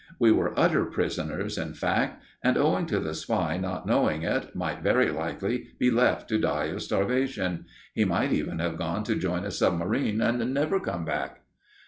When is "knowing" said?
3.85-4.23